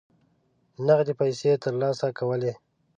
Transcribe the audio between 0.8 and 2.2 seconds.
نغدي پیسې ترلاسه